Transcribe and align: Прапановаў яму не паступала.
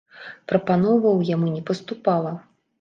Прапановаў 0.51 1.21
яму 1.35 1.53
не 1.55 1.63
паступала. 1.71 2.37